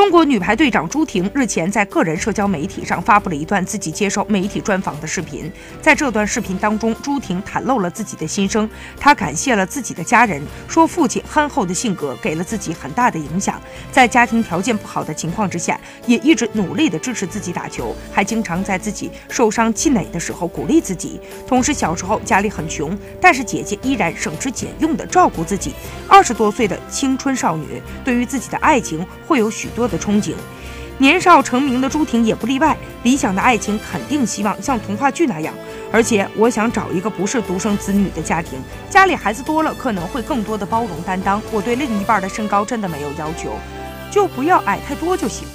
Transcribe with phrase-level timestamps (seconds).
[0.00, 5.52] 中国女排队长朱婷日前在个人社交媒体上发布了一段自己接受媒体专访的视频。
[5.82, 8.68] 在这段视频当中，朱婷袒露了自己的心声。
[8.98, 13.60] 她感谢了自己的家人，说父亲憨厚的性格给了自己很大的影响。
[13.92, 21.20] 在家庭条件不好的情况之下，也一直努力的支持自己打球，还经常在自己受伤气馁的时候鼓励自己。
[21.46, 25.74] 同时，小时候家里很穷，但是姐姐依然省吃俭用的照顾自己。
[26.08, 29.89] 二十多岁的青春少女，对于自己的爱情会有许多。
[29.90, 30.34] 的憧憬，
[30.98, 32.76] 年少成名的朱婷也不例外。
[33.02, 35.54] 理想的爱情肯定希望像童话剧那样，
[35.90, 38.58] 而且我想找一个不是独生子女的家庭，
[38.88, 41.40] 家里孩子多了可能会更多的包容担当。
[41.50, 43.50] 我对另一半的身高真的没有要求，
[44.10, 45.46] 就不要矮太多就行。